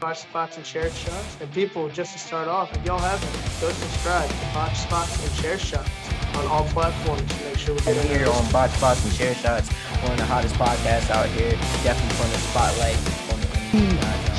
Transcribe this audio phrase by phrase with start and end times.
[0.00, 1.36] Botch Spots and Chair Shots.
[1.40, 5.42] And people, just to start off, if y'all haven't, go subscribe to Botch Spots and
[5.42, 5.90] Chair Shots
[6.34, 9.68] on all platforms to make sure we get here on Botch Spots and Chair Shots,
[9.68, 11.52] one of the hottest podcasts out here.
[11.84, 12.96] Definitely putting the spotlight
[13.30, 13.46] on the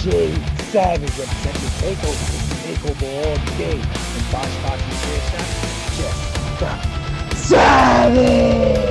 [0.01, 0.33] DJ
[0.71, 2.25] Savage representing Takeover,
[2.65, 3.77] Takeover all day.
[3.77, 5.53] And Botch Spots and Chair Shots,
[6.57, 6.79] check
[7.35, 8.90] Savage!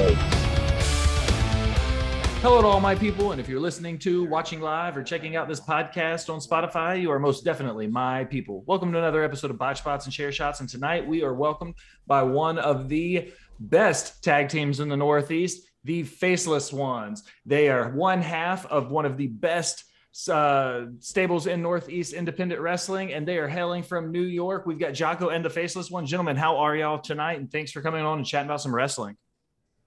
[2.43, 3.33] Hello to all my people.
[3.33, 7.13] And if you're listening to, watching live, or checking out this podcast on Spotify, you
[7.13, 8.65] are most definitely my people.
[8.67, 10.61] Welcome to another episode of Botch Spots and Chair Shots.
[10.61, 11.75] And tonight we are welcomed
[12.07, 17.25] by one of the best tag teams in the Northeast, the Faceless Ones.
[17.45, 19.85] They are one half of one of the best
[20.31, 24.65] uh, stables in Northeast independent wrestling, and they are hailing from New York.
[24.65, 26.07] We've got Jocko and the Faceless One.
[26.07, 27.39] Gentlemen, how are y'all tonight?
[27.39, 29.19] And thanks for coming on and chatting about some wrestling.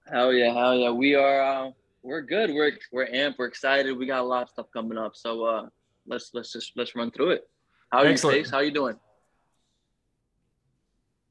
[0.05, 0.91] Hell yeah, hell yeah.
[0.91, 1.71] We are uh,
[2.03, 2.53] we're good.
[2.53, 3.35] We're we're amped.
[3.39, 3.97] We're excited.
[3.97, 5.15] We got a lot of stuff coming up.
[5.15, 5.67] So uh,
[6.05, 7.49] let's let's just let's run through it.
[7.91, 8.37] How are Excellent.
[8.37, 8.51] you, Face?
[8.51, 8.97] How you doing?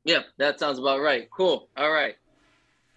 [0.05, 1.29] Yeah, that sounds about right.
[1.31, 1.69] Cool.
[1.77, 2.17] All right.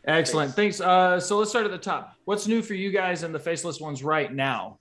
[0.08, 0.54] Excellent.
[0.54, 0.78] Thanks.
[0.78, 0.90] Thanks.
[0.90, 2.16] Uh, so let's start at the top.
[2.26, 4.80] What's new for you guys and the faceless ones right now?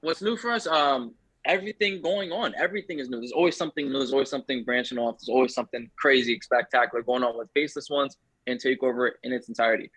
[0.00, 0.66] What's new for us?
[0.66, 2.54] Um, everything going on.
[2.56, 3.18] Everything is new.
[3.18, 3.98] There's always something new.
[3.98, 5.18] There's always something branching off.
[5.18, 9.90] There's always something crazy, spectacular going on with faceless ones and takeover in its entirety.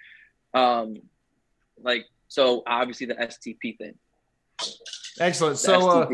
[0.53, 0.97] Um,
[1.81, 3.95] like so, obviously the STP thing.
[5.19, 5.55] Excellent.
[5.55, 6.07] The so uh,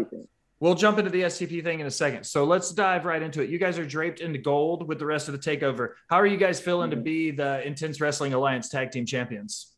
[0.60, 2.24] we'll jump into the STP thing in a second.
[2.24, 3.50] So let's dive right into it.
[3.50, 5.94] You guys are draped into gold with the rest of the takeover.
[6.10, 7.00] How are you guys feeling mm-hmm.
[7.00, 9.74] to be the Intense Wrestling Alliance Tag Team Champions?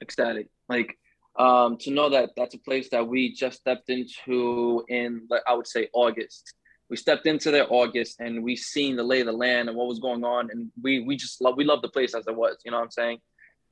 [0.00, 0.48] Ecstatic.
[0.68, 0.98] Like
[1.36, 5.66] um, to know that that's a place that we just stepped into in, I would
[5.66, 6.54] say, August
[6.92, 9.88] we stepped into there August and we seen the lay of the land and what
[9.88, 12.58] was going on and we we just love we love the place as it was,
[12.66, 13.18] you know what I'm saying?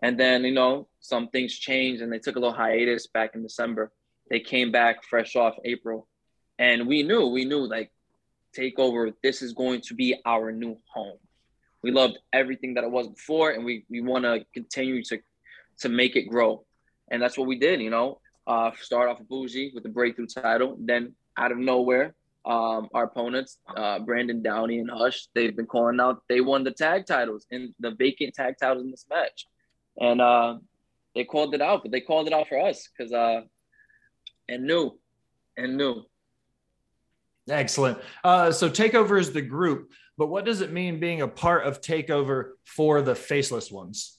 [0.03, 3.43] And then, you know, some things changed and they took a little hiatus back in
[3.43, 3.93] December.
[4.31, 6.09] They came back fresh off April.
[6.59, 7.93] And we knew, we knew like
[8.57, 11.19] takeover, this is going to be our new home.
[11.83, 15.19] We loved everything that it was before and we we want to continue to
[15.81, 16.65] to make it grow.
[17.11, 18.23] And that's what we did, you know.
[18.47, 22.15] Uh, start off Bougie with the breakthrough title, then out of nowhere,
[22.45, 26.23] um, our opponents, uh, Brandon Downey and Hush, they've been calling out.
[26.29, 29.47] They won the tag titles in the vacant tag titles in this match,
[29.99, 30.57] and uh,
[31.15, 31.83] they called it out.
[31.83, 33.43] But they called it out for us because uh,
[34.49, 34.99] and knew,
[35.57, 36.03] and knew.
[37.49, 37.99] Excellent.
[38.23, 41.81] Uh, so Takeover is the group, but what does it mean being a part of
[41.81, 44.19] Takeover for the faceless ones?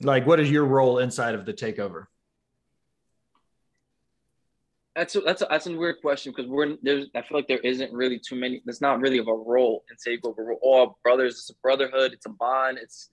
[0.00, 2.06] Like, what is your role inside of the Takeover?
[4.96, 7.58] That's a, that's a, that's a weird question because we're there's I feel like there
[7.58, 8.62] isn't really too many.
[8.64, 10.38] There's not really of a role in takeover.
[10.38, 11.34] We're all brothers.
[11.34, 12.14] It's a brotherhood.
[12.14, 12.78] It's a bond.
[12.78, 13.10] It's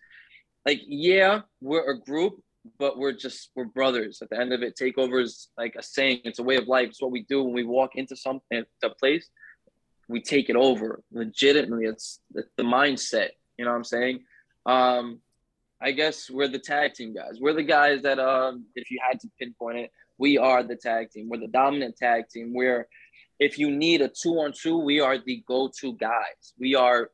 [0.66, 2.40] like yeah, we're a group,
[2.80, 4.22] but we're just we're brothers.
[4.22, 6.22] At the end of it, takeover is like a saying.
[6.24, 6.88] It's a way of life.
[6.88, 9.30] It's what we do when we walk into something, a place.
[10.08, 11.86] We take it over legitimately.
[11.86, 13.30] It's, it's the mindset.
[13.58, 14.24] You know what I'm saying?
[14.66, 15.20] Um,
[15.82, 17.40] I guess we're the tag team guys.
[17.42, 21.12] We're the guys that um, if you had to pinpoint it we are the tag
[21.12, 21.30] team.
[21.30, 22.54] We're the dominant tag team.
[22.54, 22.88] We're
[23.40, 26.54] if you need a two on two, we are the go to guys.
[26.58, 27.10] We are,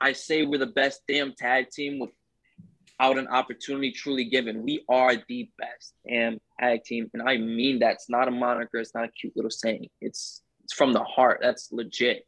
[0.00, 4.62] I say, we're the best damn tag team without an opportunity truly given.
[4.62, 7.94] We are the best damn tag team, and I mean that.
[7.94, 8.78] It's not a moniker.
[8.78, 9.88] It's not a cute little saying.
[10.00, 11.40] It's it's from the heart.
[11.42, 12.26] That's legit.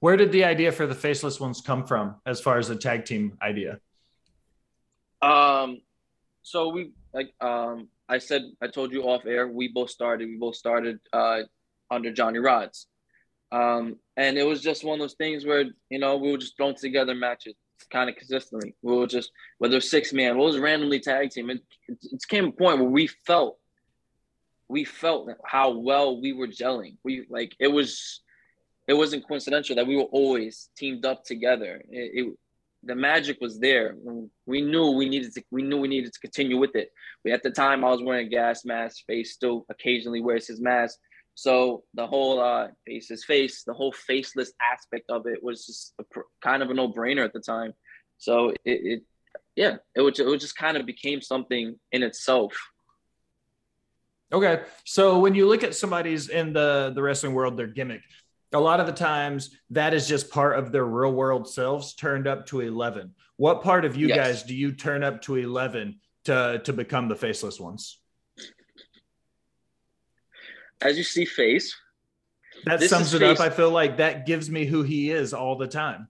[0.00, 3.04] Where did the idea for the faceless ones come from, as far as the tag
[3.04, 3.78] team idea?
[5.22, 5.80] Um,
[6.42, 9.46] so we like um I said I told you off air.
[9.48, 10.28] We both started.
[10.28, 11.40] We both started uh,
[11.90, 12.86] under Johnny Rods,
[13.50, 16.56] um, and it was just one of those things where you know we were just
[16.56, 17.54] throwing together matches
[17.90, 18.74] kind of consistently.
[18.82, 21.50] We were just whether six man, what was randomly tag team.
[21.50, 23.58] It, it, it came a point where we felt
[24.68, 26.96] we felt how well we were gelling.
[27.04, 28.20] We like it was
[28.88, 31.82] it wasn't coincidental that we were always teamed up together.
[31.88, 32.38] It, it,
[32.84, 33.96] the magic was there.
[34.46, 35.42] We knew we needed to.
[35.50, 36.90] We knew we needed to continue with it.
[37.24, 39.04] We, at the time, I was wearing a gas mask.
[39.06, 40.98] Face still occasionally wears his mask.
[41.34, 45.94] So the whole uh, face his face, the whole faceless aspect of it was just
[46.00, 46.04] a,
[46.42, 47.72] kind of a no brainer at the time.
[48.18, 49.02] So it, it
[49.56, 52.52] yeah, it would it just kind of became something in itself.
[54.32, 58.02] Okay, so when you look at somebody's in the the wrestling world, their gimmick,
[58.52, 62.26] a lot of the times that is just part of their real world selves turned
[62.26, 64.16] up to 11 what part of you yes.
[64.16, 67.98] guys do you turn up to 11 to to become the faceless ones
[70.80, 71.74] as you see face
[72.64, 73.40] that sums it face.
[73.40, 76.08] up i feel like that gives me who he is all the time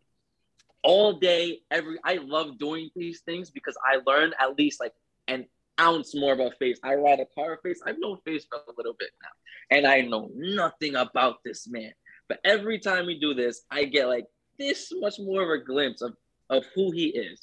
[0.83, 4.93] all day every i love doing these things because i learned at least like
[5.29, 5.47] an
[5.81, 6.79] ounce more about face.
[6.83, 7.81] I ride a car face.
[7.85, 11.93] I've known face for a little bit now, and I know nothing about this man.
[12.33, 14.25] But every time we do this, I get like
[14.59, 16.15] this much more of a glimpse of
[16.49, 17.43] of who he is.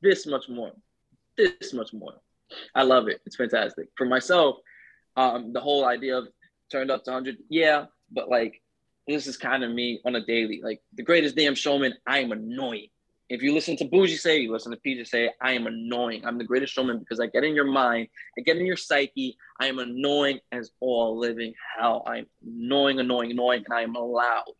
[0.00, 0.72] This much more.
[1.36, 2.14] This much more.
[2.74, 3.20] I love it.
[3.26, 3.88] It's fantastic.
[3.94, 4.56] For myself,
[5.18, 6.28] um, the whole idea of
[6.70, 8.62] turned up to 100, yeah, but like
[9.06, 10.62] this is kind of me on a daily.
[10.64, 12.88] Like the greatest damn showman, I am annoying.
[13.32, 16.22] If you listen to Bougie say, you listen to PJ say, I am annoying.
[16.26, 18.08] I'm the greatest showman because I get in your mind,
[18.38, 19.38] I get in your psyche.
[19.58, 22.04] I am annoying as all living hell.
[22.06, 24.52] I'm annoying, annoying, annoying, and I am loud.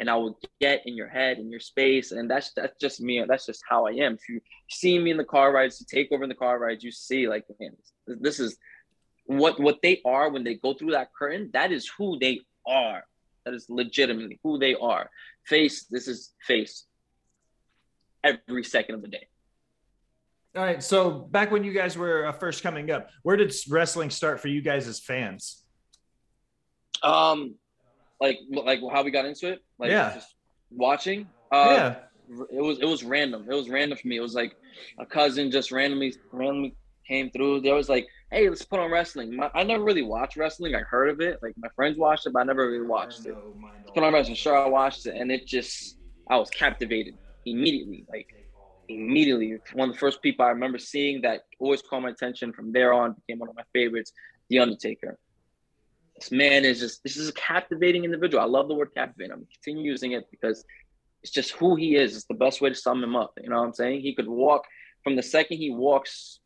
[0.00, 3.22] And I will get in your head, in your space, and that's that's just me.
[3.28, 4.14] That's just how I am.
[4.14, 4.40] If you
[4.70, 7.28] see me in the car rides, to take over in the car rides, you see
[7.28, 7.76] like, man,
[8.06, 8.56] this is
[9.26, 11.50] what what they are when they go through that curtain.
[11.52, 13.04] That is who they are.
[13.44, 15.10] That is legitimately who they are.
[15.44, 16.86] Face, this is face
[18.24, 19.28] every second of the day.
[20.56, 20.82] All right.
[20.82, 24.48] So back when you guys were uh, first coming up, where did wrestling start for
[24.48, 25.64] you guys as fans?
[27.02, 27.56] Um,
[28.20, 29.64] like like how we got into it.
[29.78, 30.14] Like yeah.
[30.14, 30.34] just
[30.70, 31.28] watching.
[31.50, 31.96] Uh, yeah.
[32.50, 33.46] It was it was random.
[33.50, 34.16] It was random for me.
[34.16, 34.56] It was like
[34.98, 36.74] a cousin just randomly randomly
[37.06, 37.60] came through.
[37.60, 40.74] They was like, "Hey, let's put on wrestling." My, I never really watched wrestling.
[40.74, 41.40] I heard of it.
[41.42, 43.34] Like my friends watched it, but I never really watched it.
[43.34, 44.36] Let's put on wrestling.
[44.36, 45.98] Sure, I watched it, and it just
[46.30, 47.14] I was captivated
[47.44, 48.04] immediately.
[48.08, 48.28] Like
[48.88, 52.52] immediately, one of the first people I remember seeing that always caught my attention.
[52.52, 54.12] From there on, became one of my favorites,
[54.50, 55.18] The Undertaker.
[56.18, 58.42] This man is just this is a captivating individual.
[58.42, 59.32] I love the word captivating.
[59.32, 60.64] I'm continue using it because
[61.22, 62.14] it's just who he is.
[62.14, 63.32] It's the best way to sum him up.
[63.42, 64.02] You know what I'm saying?
[64.02, 64.64] He could walk
[65.02, 66.40] from the second he walks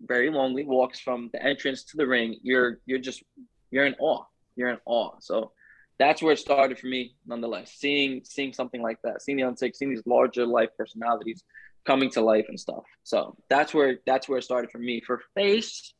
[0.00, 2.38] very lonely, walks from the entrance to the ring.
[2.42, 3.22] You're you're just
[3.70, 4.24] you're in awe.
[4.56, 5.16] You're in awe.
[5.20, 5.52] So
[5.98, 7.72] that's where it started for me, nonetheless.
[7.76, 11.42] Seeing seeing something like that, seeing the Undertaker, seeing these larger life personalities
[11.84, 12.84] coming to life and stuff.
[13.02, 15.02] So that's where that's where it started for me.
[15.06, 15.94] For face,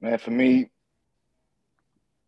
[0.00, 0.70] man, for me,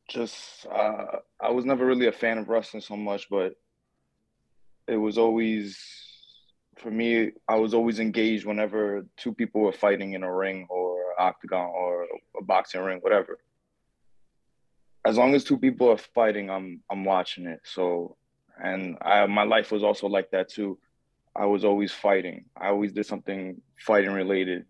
[0.09, 3.55] just uh, I was never really a fan of wrestling so much, but
[4.87, 5.79] it was always
[6.81, 10.97] for me, I was always engaged whenever two people were fighting in a ring or
[11.19, 12.07] octagon or
[12.39, 13.39] a boxing ring, whatever.
[15.05, 17.61] As long as two people are fighting, I'm I'm watching it.
[17.65, 18.17] So,
[18.63, 20.79] and I, my life was also like that too.
[21.35, 22.47] I was always fighting.
[22.57, 24.67] I always did something fighting related,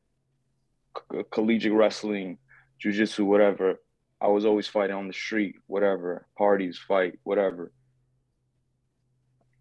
[0.96, 2.38] C- collegiate wrestling,
[2.84, 3.80] jujitsu, whatever.
[4.20, 7.72] I was always fighting on the street, whatever, parties, fight, whatever.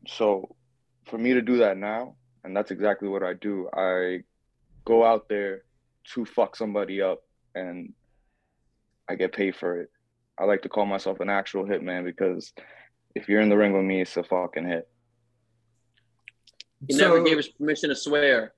[0.07, 0.55] So,
[1.05, 3.69] for me to do that now, and that's exactly what I do.
[3.73, 4.23] I
[4.85, 5.63] go out there
[6.13, 7.19] to fuck somebody up
[7.55, 7.93] and
[9.07, 9.89] I get paid for it.
[10.39, 12.53] I like to call myself an actual hitman because
[13.15, 14.87] if you're in the ring with me, it's a fucking hit.
[16.87, 18.53] he So- never gave us permission to swear.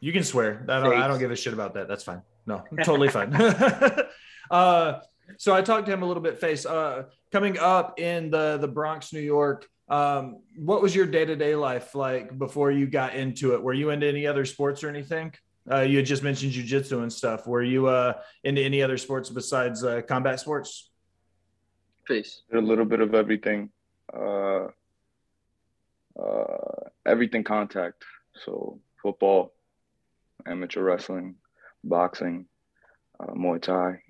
[0.00, 0.64] You can swear.
[0.68, 0.94] I don't.
[0.94, 1.88] I don't give a shit about that.
[1.88, 2.22] That's fine.
[2.46, 3.34] No, totally fine.
[4.50, 5.00] uh,
[5.38, 6.38] so I talked to him a little bit.
[6.38, 9.66] Face uh, coming up in the the Bronx, New York.
[9.88, 13.62] Um, what was your day to day life like before you got into it?
[13.62, 15.34] Were you into any other sports or anything?
[15.68, 17.46] Uh, you had just mentioned jujitsu and stuff.
[17.46, 20.90] Were you uh, into any other sports besides uh, combat sports?
[22.50, 23.70] Did a little bit of everything,
[24.12, 24.66] uh,
[26.20, 28.04] uh, everything contact.
[28.44, 29.52] So football,
[30.46, 31.36] amateur wrestling,
[31.82, 32.46] boxing,
[33.20, 34.02] uh, Muay Thai,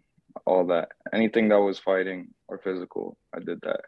[0.47, 0.88] all that.
[1.12, 3.80] Anything that was fighting or physical, I did that.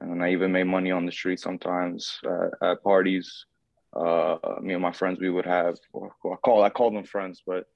[0.00, 3.46] And I even made money on the street sometimes at, at parties.
[3.94, 7.42] Uh, me and my friends, we would have, or I call I call them friends,
[7.46, 7.66] but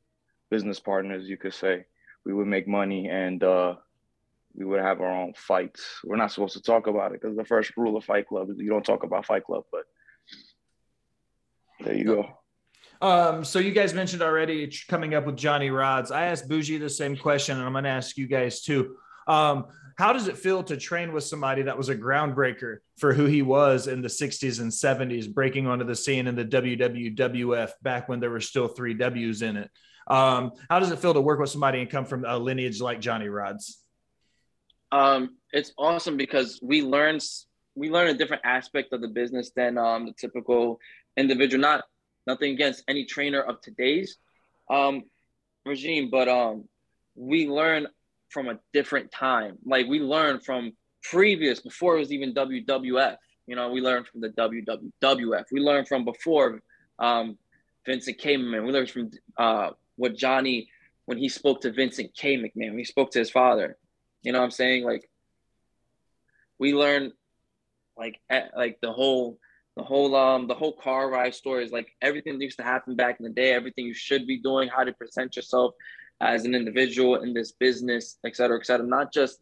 [0.50, 1.84] business partners, you could say.
[2.24, 3.74] We would make money and uh,
[4.54, 6.00] we would have our own fights.
[6.04, 8.58] We're not supposed to talk about it because the first rule of Fight Club is
[8.58, 9.64] you don't talk about Fight Club.
[9.72, 9.82] But
[11.80, 12.28] there you go.
[13.00, 16.10] Um, so you guys mentioned already coming up with Johnny Rods.
[16.10, 18.96] I asked Bougie the same question, and I'm going to ask you guys too.
[19.26, 23.26] Um, how does it feel to train with somebody that was a groundbreaker for who
[23.26, 28.08] he was in the 60s and 70s, breaking onto the scene in the WWF back
[28.08, 29.70] when there were still three W's in it?
[30.06, 33.00] Um, how does it feel to work with somebody and come from a lineage like
[33.00, 33.83] Johnny Rods?
[34.94, 37.18] Um, it's awesome because we learn
[37.74, 40.78] we learn a different aspect of the business than um, the typical
[41.16, 41.60] individual.
[41.60, 41.84] Not
[42.28, 44.18] nothing against any trainer of today's
[44.70, 45.02] um,
[45.66, 46.68] regime, but um,
[47.16, 47.88] we learn
[48.28, 49.58] from a different time.
[49.66, 53.16] Like we learn from previous before it was even WWF.
[53.48, 55.44] You know, we learned from the WWF.
[55.50, 56.62] We learned from before
[57.00, 57.36] um,
[57.84, 58.36] Vincent K.
[58.36, 58.64] McMahon.
[58.64, 60.68] We learned from uh, what Johnny
[61.06, 62.36] when he spoke to Vincent K.
[62.36, 62.70] McMahon.
[62.70, 63.76] When he spoke to his father.
[64.24, 64.84] You know what I'm saying?
[64.84, 65.08] Like
[66.58, 67.12] we learn
[67.96, 69.38] like at, like the whole
[69.76, 72.96] the whole um the whole car ride story is like everything that used to happen
[72.96, 75.74] back in the day, everything you should be doing, how to present yourself
[76.20, 78.86] as an individual in this business, et cetera, et cetera.
[78.86, 79.38] Not just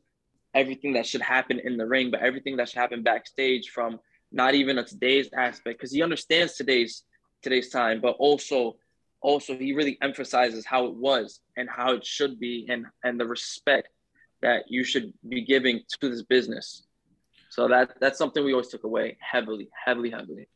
[0.53, 4.01] everything that should happen in the ring, but everything that should happen backstage from
[4.33, 7.05] not even a today's aspect, because he understands today's
[7.43, 8.77] today's time, but also
[9.21, 13.27] also he really emphasizes how it was and how it should be and and the
[13.27, 13.89] respect
[14.43, 16.85] that you should be giving to this business.
[17.51, 20.49] So that that's something we always took away heavily, heavily, heavily.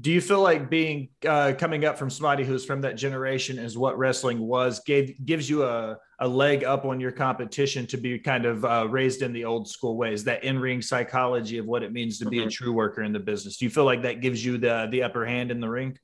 [0.00, 3.76] Do you feel like being uh, coming up from somebody who's from that generation is
[3.76, 8.18] what wrestling was gave gives you a, a leg up on your competition to be
[8.18, 11.82] kind of uh, raised in the old school ways that in ring psychology of what
[11.82, 12.48] it means to be mm-hmm.
[12.48, 13.58] a true worker in the business?
[13.58, 15.98] Do you feel like that gives you the the upper hand in the ring?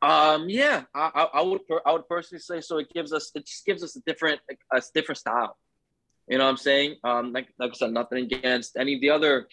[0.00, 2.78] Um, yeah, I, I would I would personally say so.
[2.78, 4.40] It gives us it just gives us a different
[4.72, 5.56] a different style.
[6.28, 6.96] You know what I'm saying?
[7.02, 9.48] Um, like like I said, nothing against any of the other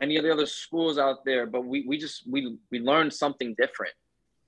[0.00, 3.54] any of the other schools out there, but we we just we we learned something
[3.58, 3.94] different.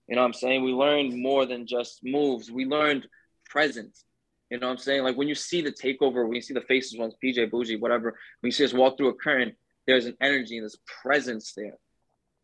[0.09, 0.63] You know what I'm saying?
[0.63, 2.51] We learned more than just moves.
[2.51, 3.09] We learned
[3.49, 4.05] presence.
[4.51, 5.03] You know what I'm saying?
[5.03, 8.19] Like when you see the takeover, when you see the faces once PJ Bougie, whatever,
[8.41, 9.55] when you see us walk through a current,
[9.87, 11.79] there's an energy and this presence there.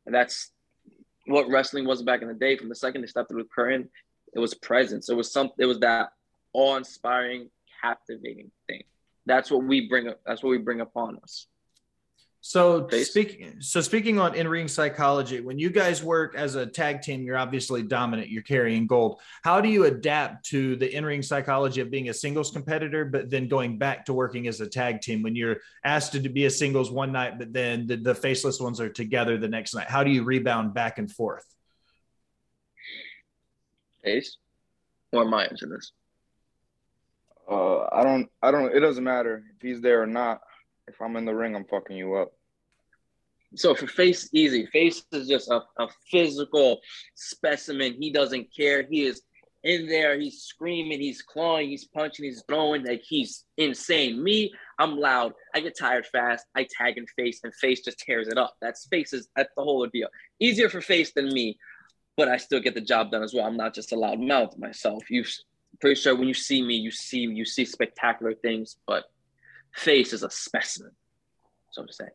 [0.06, 0.50] And that's
[1.28, 2.56] what wrestling was back in the day.
[2.56, 3.90] From the second they stepped through the current,
[4.34, 5.08] it was presence.
[5.08, 6.12] It was something it was that
[6.52, 7.50] awe-inspiring,
[7.82, 8.82] captivating thing.
[9.26, 10.12] That's what we bring.
[10.26, 11.46] That's what we bring upon us.
[12.40, 17.22] So speaking so speaking on in-ring psychology, when you guys work as a tag team,
[17.22, 19.20] you're obviously dominant, you're carrying gold.
[19.42, 23.48] How do you adapt to the in-ring psychology of being a singles competitor, but then
[23.48, 26.90] going back to working as a tag team when you're asked to be a singles
[26.92, 29.88] one night, but then the, the faceless ones are together the next night?
[29.88, 31.44] How do you rebound back and forth?
[34.04, 34.36] Ace
[35.12, 35.92] or am I into this?
[37.50, 38.30] Uh, I don't.
[38.42, 38.74] I don't.
[38.74, 40.42] It doesn't matter if he's there or not.
[40.88, 42.32] If I'm in the ring, I'm fucking you up.
[43.54, 44.66] So for Face, easy.
[44.66, 46.80] Face is just a, a physical
[47.14, 47.96] specimen.
[47.98, 48.86] He doesn't care.
[48.88, 49.22] He is
[49.64, 50.18] in there.
[50.18, 51.00] He's screaming.
[51.00, 51.68] He's clawing.
[51.68, 52.24] He's punching.
[52.24, 52.84] He's throwing.
[52.84, 54.22] Like he's insane.
[54.22, 55.32] Me, I'm loud.
[55.54, 56.46] I get tired fast.
[56.54, 58.56] I tag in Face, and Face just tears it up.
[58.60, 60.08] That's Face is that's the whole deal.
[60.40, 61.58] Easier for Face than me,
[62.16, 63.46] but I still get the job done as well.
[63.46, 65.10] I'm not just a loud mouth myself.
[65.10, 65.24] You
[65.80, 69.04] pretty sure when you see me, you see you see spectacular things, but
[69.74, 70.92] face is a specimen,
[71.70, 72.06] so to say.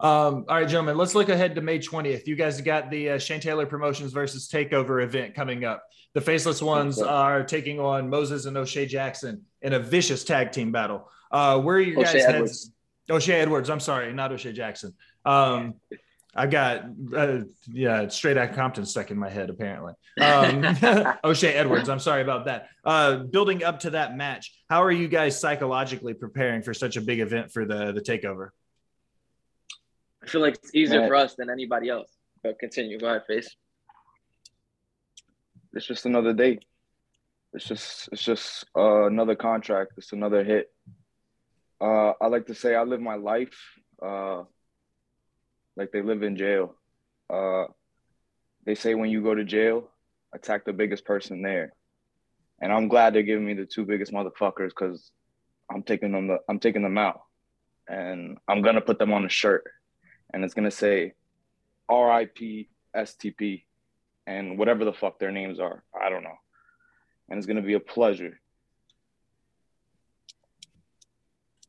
[0.00, 2.26] Um, all right, gentlemen, let's look ahead to May 20th.
[2.26, 5.82] You guys got the uh, Shane Taylor Promotions versus Takeover event coming up.
[6.14, 10.70] The Faceless Ones are taking on Moses and O'Shea Jackson in a vicious tag team
[10.70, 11.10] battle.
[11.32, 12.34] Uh, where are you guys' O'Shea heads?
[12.34, 12.70] Edwards.
[13.10, 13.70] O'Shea Edwards.
[13.70, 14.94] I'm sorry, not O'Shea Jackson.
[15.24, 15.74] Um,
[16.34, 16.84] I've got
[17.16, 19.94] uh, yeah, straight out Compton stuck in my head apparently.
[20.20, 20.64] Um,
[21.24, 22.68] O'Shea Edwards, I'm sorry about that.
[22.84, 27.00] Uh, building up to that match, how are you guys psychologically preparing for such a
[27.00, 28.50] big event for the the takeover?
[30.22, 32.10] I feel like it's easier for us than anybody else.
[32.42, 33.56] But continue, go ahead, face.
[35.72, 36.60] It's just another day.
[37.52, 39.92] It's just it's just uh, another contract.
[39.96, 40.70] It's another hit.
[41.80, 43.58] Uh, I like to say I live my life.
[45.78, 46.74] Like they live in jail.
[47.30, 47.66] Uh,
[48.66, 49.88] they say when you go to jail,
[50.34, 51.72] attack the biggest person there.
[52.60, 55.12] And I'm glad they're giving me the two biggest motherfuckers because
[55.70, 57.20] I'm taking them the, I'm taking them out,
[57.88, 59.64] and I'm gonna put them on a shirt,
[60.34, 61.14] and it's gonna say
[61.88, 62.68] R.I.P.
[62.96, 63.62] STP,
[64.26, 66.38] and whatever the fuck their names are, I don't know.
[67.28, 68.40] And it's gonna be a pleasure.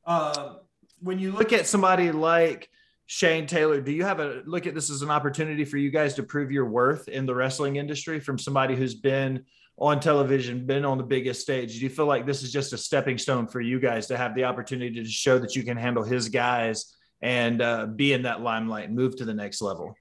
[0.04, 0.56] Uh,
[1.02, 2.70] when you look at somebody like
[3.12, 6.14] Shane Taylor, do you have a look at this as an opportunity for you guys
[6.14, 9.46] to prove your worth in the wrestling industry from somebody who's been
[9.80, 11.74] on television, been on the biggest stage?
[11.74, 14.36] Do you feel like this is just a stepping stone for you guys to have
[14.36, 18.42] the opportunity to show that you can handle his guys and uh, be in that
[18.42, 19.96] limelight and move to the next level?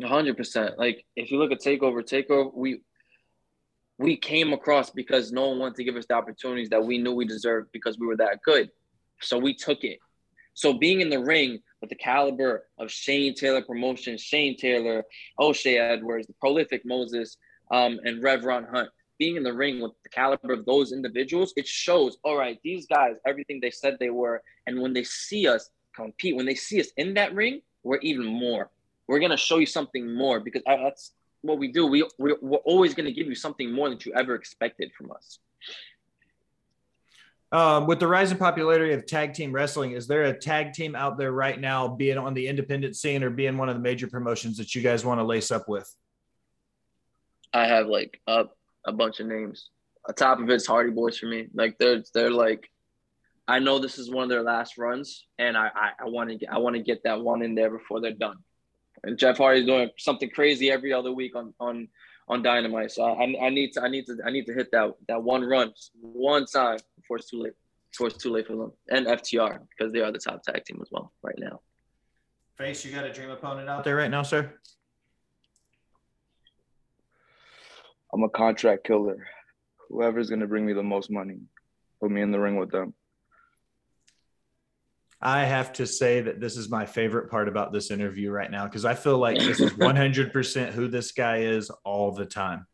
[0.00, 0.78] 100%.
[0.78, 2.82] Like if you look at Takeover, Takeover, we
[3.98, 7.12] we came across because no one wanted to give us the opportunities that we knew
[7.12, 8.70] we deserved because we were that good.
[9.20, 9.98] So we took it
[10.56, 15.04] so being in the ring with the caliber of Shane Taylor promotion, Shane Taylor,
[15.38, 17.36] O'Shea Edwards, the prolific Moses,
[17.70, 21.66] um, and Rev Hunt, being in the ring with the caliber of those individuals, it
[21.66, 24.42] shows, all right, these guys, everything they said they were.
[24.66, 28.24] And when they see us compete, when they see us in that ring, we're even
[28.24, 28.70] more.
[29.08, 31.86] We're going to show you something more because that's what we do.
[31.86, 35.10] We, we're, we're always going to give you something more than you ever expected from
[35.12, 35.38] us.
[37.52, 41.16] Um, with the rising popularity of tag team wrestling, is there a tag team out
[41.16, 44.56] there right now, being on the independent scene or being one of the major promotions
[44.58, 45.88] that you guys want to lace up with?
[47.52, 48.46] I have like a,
[48.84, 49.70] a bunch of names.
[50.08, 51.46] On top of it's Hardy Boys for me.
[51.54, 52.68] Like they're they're like
[53.48, 56.52] I know this is one of their last runs, and I I want to get
[56.52, 58.38] I want to get that one in there before they're done.
[59.04, 61.88] And Jeff Hardy's doing something crazy every other week on on
[62.28, 64.94] on Dynamite, so I, I need to I need to I need to hit that
[65.08, 67.52] that one run one time before it's too late
[67.92, 70.78] before it's too late for them and FTR because they are the top tag team
[70.82, 71.60] as well right now.
[72.56, 74.52] Face, you got a dream opponent out there right now, sir?
[78.12, 79.26] I'm a contract killer.
[79.88, 81.38] Whoever's gonna bring me the most money,
[82.00, 82.92] put me in the ring with them.
[85.20, 88.64] I have to say that this is my favorite part about this interview right now
[88.64, 92.66] because I feel like this is 100% who this guy is all the time.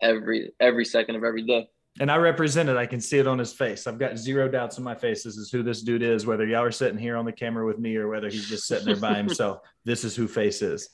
[0.00, 1.68] Every every second of every day.
[2.00, 2.76] And I represent it.
[2.76, 3.86] I can see it on his face.
[3.86, 5.22] I've got zero doubts in my face.
[5.22, 7.78] This is who this dude is, whether y'all are sitting here on the camera with
[7.78, 9.58] me or whether he's just sitting there by himself.
[9.84, 10.90] this is who face is.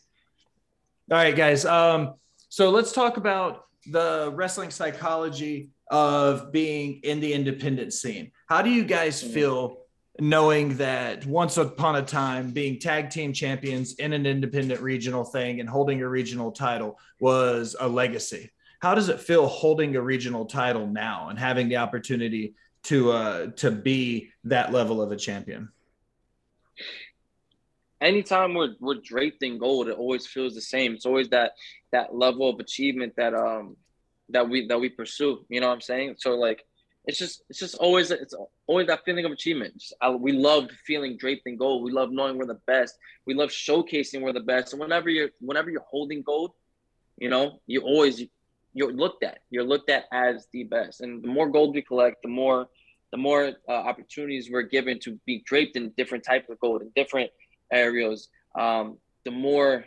[1.11, 1.65] All right, guys.
[1.65, 2.15] Um,
[2.51, 8.31] so let's talk about the wrestling psychology of being in the independent scene.
[8.49, 9.80] How do you guys feel
[10.21, 15.61] knowing that once upon a time being tag team champions in an independent regional thing
[15.61, 18.51] and holding a regional title was a legacy?
[18.81, 23.47] How does it feel holding a regional title now and having the opportunity to uh,
[23.57, 25.71] to be that level of a champion?
[28.01, 30.95] anytime we're we're draped in gold, it always feels the same.
[30.95, 31.53] It's always that
[31.93, 33.77] that level of achievement that um
[34.31, 35.45] that we that we pursue.
[35.49, 36.17] You know what I'm saying?
[36.19, 36.65] So like
[37.07, 38.35] it's just it's just always it's
[38.67, 39.75] always that feeling of achievement.
[39.79, 41.83] Just, I, we love feeling draped in gold.
[41.83, 42.97] We love knowing we're the best.
[43.27, 44.73] We love showcasing we're the best.
[44.73, 46.53] And whenever you're whenever you're holding gold,
[47.17, 48.23] you know you always
[48.75, 49.39] you're looked at.
[49.51, 51.01] You're looked at as the best.
[51.01, 52.69] And the more gold we collect, the more
[53.13, 56.93] the more uh, opportunities we're given to be draped in different types of gold in
[56.95, 57.31] different
[57.73, 58.29] areas,
[58.59, 59.85] um, the more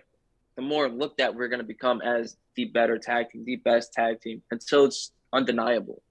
[0.56, 3.94] the more looked at we're going to become as the better tag team, the best
[3.94, 6.02] tag team, until it's undeniable.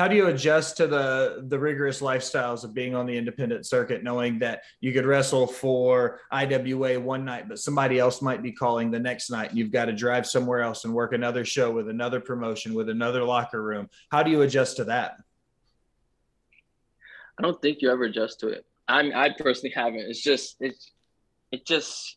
[0.00, 4.02] How do you adjust to the the rigorous lifestyles of being on the independent circuit,
[4.02, 8.90] knowing that you could wrestle for IWA one night, but somebody else might be calling
[8.90, 11.90] the next night, and you've got to drive somewhere else and work another show with
[11.90, 13.90] another promotion with another locker room?
[14.10, 15.18] How do you adjust to that?
[17.38, 18.64] I don't think you ever adjust to it.
[18.88, 20.08] I'm I personally haven't.
[20.08, 20.92] It's just it's
[21.52, 22.16] it just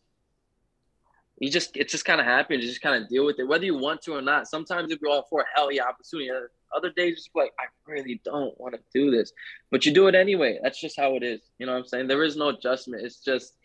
[1.37, 2.63] you just it just kind of happens.
[2.63, 4.47] You just kind of deal with it, whether you want to or not.
[4.47, 6.29] Sometimes if you're all for hell yeah opportunity,
[6.75, 9.31] other days just like I really don't want to do this,
[9.71, 10.59] but you do it anyway.
[10.61, 11.41] That's just how it is.
[11.59, 12.07] You know what I'm saying?
[12.07, 13.03] There is no adjustment.
[13.03, 13.57] It's just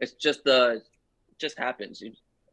[0.00, 2.02] it's just the uh, it just happens.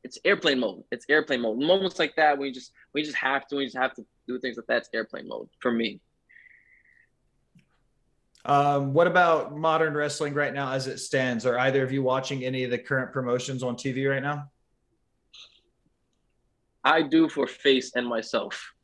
[0.03, 0.84] It's airplane mode.
[0.91, 1.60] It's airplane mode.
[1.60, 4.58] Moments like that, we just we just have to we just have to do things
[4.58, 5.99] like that's airplane mode for me.
[8.45, 11.47] Um, what about modern wrestling right now as it stands?
[11.47, 14.51] Are either of you watching any of the current promotions on TV right now?
[16.84, 18.75] I do for Face and myself.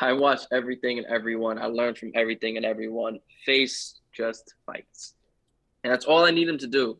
[0.00, 1.58] I watch everything and everyone.
[1.58, 3.18] I learn from everything and everyone.
[3.44, 5.14] Face just fights.
[5.84, 6.98] And that's all I need him to do.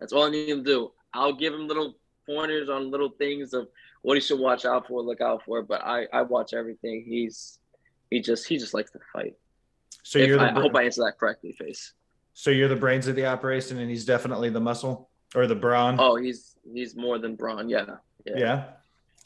[0.00, 0.92] That's all I need him to do.
[1.12, 3.68] I'll give him little pointers on little things of
[4.02, 5.62] what he should watch out for, look out for.
[5.62, 7.04] But I, I watch everything.
[7.06, 7.58] He's
[8.10, 9.34] he just he just likes to fight.
[10.02, 11.94] So if you're the, I, I hope I answer that correctly, face.
[12.34, 15.96] So you're the brains of the operation, and he's definitely the muscle or the brawn.
[15.98, 17.68] Oh, he's he's more than brawn.
[17.68, 17.86] Yeah.
[18.24, 18.32] Yeah.
[18.36, 18.64] yeah.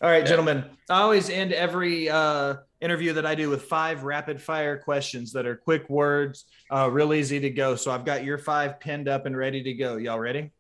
[0.01, 0.25] All right, yeah.
[0.25, 0.65] gentlemen.
[0.89, 5.45] I always end every uh, interview that I do with five rapid fire questions that
[5.45, 7.75] are quick words, uh, real easy to go.
[7.75, 9.97] So I've got your five pinned up and ready to go.
[9.97, 10.53] Y'all ready?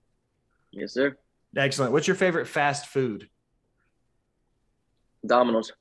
[0.72, 1.16] Yes, sir.
[1.57, 1.92] Excellent.
[1.92, 3.29] What's your favorite fast food?
[5.24, 5.72] Domino's.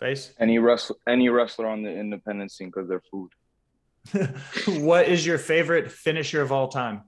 [0.00, 0.32] Face?
[0.40, 3.30] Any wrestler, any wrestler on the independent scene because they're food.
[4.82, 7.02] what is your favorite finisher of all time?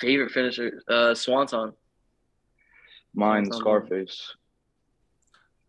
[0.00, 1.72] Favorite finisher, uh, Swanton.
[3.14, 3.60] Mine, Swanton.
[3.60, 4.34] Scarface.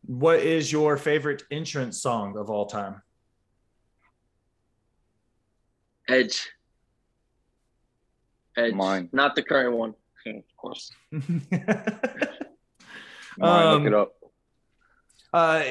[0.06, 3.02] What is your favorite entrance song of all time?
[6.08, 6.50] Edge.
[8.58, 8.74] Edge.
[8.74, 9.10] Mine.
[9.14, 9.94] Not the current one,
[10.26, 10.92] of course.
[11.12, 11.42] Mine,
[13.42, 14.14] um, look it up.
[15.34, 15.64] Uh,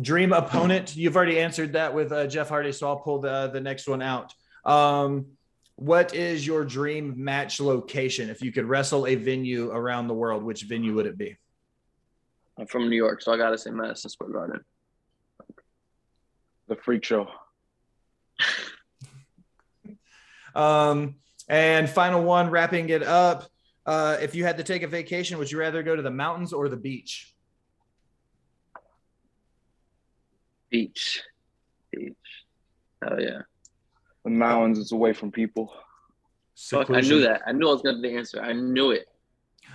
[0.00, 0.96] dream opponent.
[0.96, 4.02] You've already answered that with uh, Jeff Hardy, so I'll pull the the next one
[4.02, 4.34] out.
[4.64, 5.26] Um,
[5.78, 8.28] what is your dream match location?
[8.28, 11.36] If you could wrestle a venue around the world, which venue would it be?
[12.58, 14.64] I'm from New York, so I gotta say Madison Square Garden.
[16.66, 17.28] The Freak Show.
[20.56, 21.14] um,
[21.48, 23.48] and final one, wrapping it up.
[23.86, 26.52] Uh, if you had to take a vacation, would you rather go to the mountains
[26.52, 27.32] or the beach?
[30.70, 31.22] Beach.
[31.92, 32.16] Beach.
[33.08, 33.42] Oh yeah.
[34.28, 35.72] The mountains is away from people.
[36.54, 37.40] Fuck, I knew that.
[37.46, 38.42] I knew I was gonna the answer.
[38.42, 39.08] I knew it.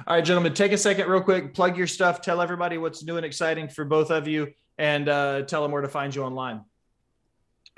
[0.06, 3.18] All right, gentlemen, take a second real quick, plug your stuff, tell everybody what's new
[3.18, 6.62] and exciting for both of you, and uh, tell them where to find you online.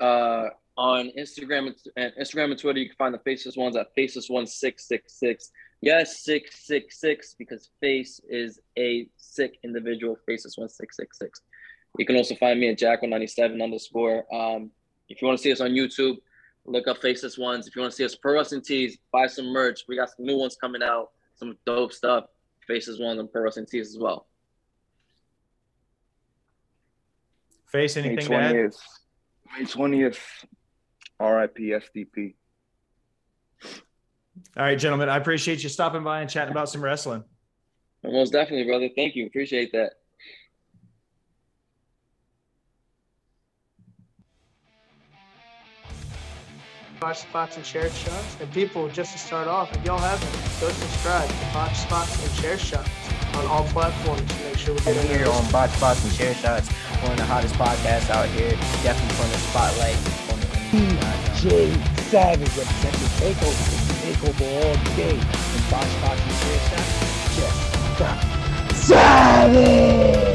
[0.00, 4.28] Uh, on Instagram and Instagram and Twitter, you can find the Faceless Ones at Faceless
[4.28, 5.50] One Six Six Six.
[5.80, 10.18] Yes, six six six because Face is a sick individual.
[10.26, 11.40] Faceless One Six Six Six.
[11.98, 14.26] You can also find me at Jackal97 underscore.
[14.34, 14.70] Um,
[15.08, 16.16] if you want to see us on YouTube,
[16.66, 17.66] look up Faceless Ones.
[17.66, 19.84] If you want to see us pro wrestling tees, buy some merch.
[19.88, 22.24] We got some new ones coming out, some dope stuff.
[22.66, 24.26] Faces Ones and pro wrestling tees as well.
[27.66, 28.50] Face May anything to add?
[28.50, 28.78] twentieth.
[29.58, 30.46] May twentieth.
[31.18, 31.70] R.I.P.
[31.70, 32.34] STP.
[33.64, 35.08] All right, gentlemen.
[35.08, 37.24] I appreciate you stopping by and chatting about some wrestling.
[38.04, 38.90] Most definitely, brother.
[38.94, 39.26] Thank you.
[39.26, 39.94] Appreciate that.
[47.00, 48.36] Botch spots and chair shots.
[48.40, 52.34] And people, just to start off, if y'all haven't, go subscribe to Botch spots and
[52.42, 52.90] chair shots
[53.36, 54.22] on all platforms.
[54.22, 56.68] to Make sure we get here on Botch Spots and Chair Shots,
[57.02, 58.50] one of the hottest podcasts out here.
[58.82, 59.96] Definitely putting the spotlight
[60.32, 60.46] on the
[61.36, 61.70] DJ
[62.08, 63.66] Savage representing Takeover.
[64.02, 65.16] Takeover all day.
[65.16, 66.92] And Box Box and Chair Shots.
[67.98, 68.18] Check.
[68.74, 70.25] Savage!